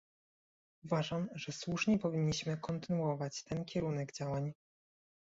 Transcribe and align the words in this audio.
Uważam, 0.85 1.29
że 1.35 1.51
słusznie 1.51 1.99
powinniśmy 1.99 2.57
kontynuować 2.57 3.43
ten 3.43 3.65
kierunek 3.65 4.11
działań 4.13 4.53